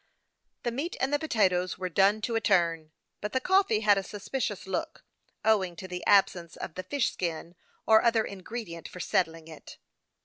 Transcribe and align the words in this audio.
The 0.63 0.71
meat 0.71 0.97
and 0.99 1.13
the 1.13 1.19
potatoes 1.19 1.77
were" 1.77 1.87
done 2.01 2.21
to 2.21 2.33
a 2.33 2.41
turn," 2.41 2.89
but 3.21 3.33
the 3.33 3.39
coffee 3.39 3.81
had 3.81 3.99
a 3.99 4.03
suspicious 4.03 4.65
look, 4.65 5.03
owing 5.45 5.75
to 5.75 5.87
the 5.87 6.03
absence 6.07 6.55
of 6.55 6.73
the 6.73 6.81
fish 6.81 7.11
skin, 7.13 7.53
or 7.85 8.01
other 8.01 8.25
ingredient, 8.25 8.87
for 8.87 8.99
set 8.99 9.25
tling 9.27 9.47
it. 9.47 9.77